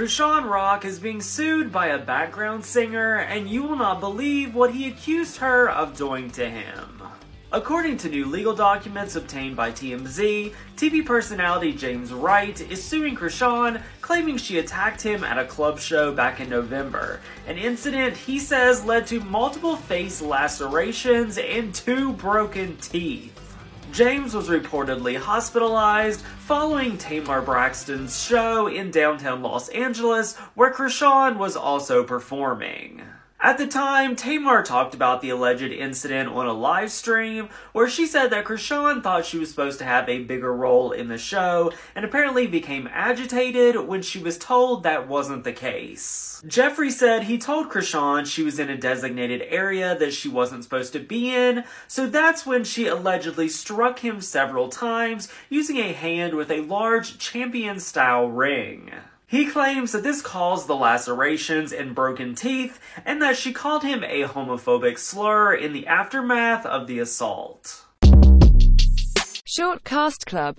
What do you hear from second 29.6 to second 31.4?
Angeles, where Chrisean